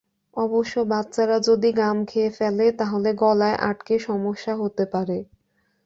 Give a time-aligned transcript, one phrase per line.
[0.35, 5.17] অবশ্য বাচ্চারা যদি গাম খেয়ে ফেলে, তাহলে গলায় আটকে সমস্যা হতে পারে।